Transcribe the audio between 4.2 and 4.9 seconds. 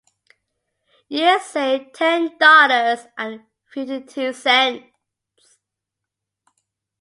cents!